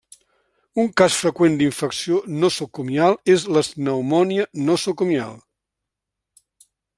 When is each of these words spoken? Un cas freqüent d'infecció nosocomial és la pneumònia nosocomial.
Un 0.83 0.87
cas 1.01 1.17
freqüent 1.23 1.57
d'infecció 1.59 2.21
nosocomial 2.45 3.19
és 3.35 3.45
la 3.57 3.63
pneumònia 3.67 4.49
nosocomial. 4.71 5.37